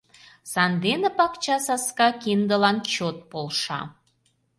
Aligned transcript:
Сандене 0.51 1.09
пакча 1.17 1.57
саска 1.65 2.09
киндылан 2.21 2.77
чот 2.93 3.17
полша. 3.31 3.81